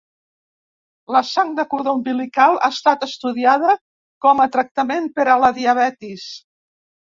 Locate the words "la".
1.15-1.19, 5.45-5.55